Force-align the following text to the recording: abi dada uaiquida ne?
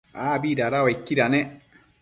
abi 0.29 0.55
dada 0.61 0.81
uaiquida 0.87 1.27
ne? 1.35 1.41